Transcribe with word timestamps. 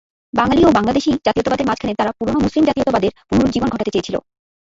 বাঙালি 0.33 0.61
ও 0.65 0.75
বাংলাদেশি 0.77 1.11
জাতীয়তাবাদের 1.25 1.67
মাঝখানে 1.67 1.93
তারা 1.95 2.11
পুরোনো 2.17 2.39
মুসলিম 2.45 2.63
জাতীয়তাবাদের 2.65 3.11
পুনরুজ্জীবন 3.29 3.69
ঘটাতে 3.69 3.93
চেয়েছিল। 3.93 4.15